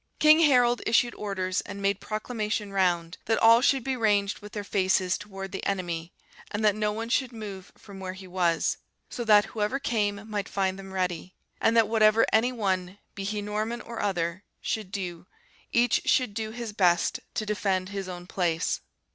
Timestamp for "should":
3.61-3.83, 7.07-7.31, 14.59-14.91, 16.05-16.33